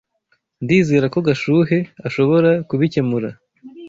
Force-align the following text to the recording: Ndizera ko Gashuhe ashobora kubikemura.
Ndizera 0.63 1.05
ko 1.13 1.19
Gashuhe 1.27 1.77
ashobora 2.07 2.49
kubikemura. 2.69 3.29